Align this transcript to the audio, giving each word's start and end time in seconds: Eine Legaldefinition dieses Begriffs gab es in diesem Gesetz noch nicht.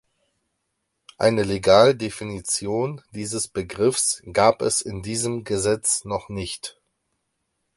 Eine 1.19 1.43
Legaldefinition 1.43 3.03
dieses 3.13 3.47
Begriffs 3.47 4.23
gab 4.33 4.63
es 4.63 4.81
in 4.81 5.03
diesem 5.03 5.43
Gesetz 5.43 6.05
noch 6.05 6.27
nicht. 6.27 6.81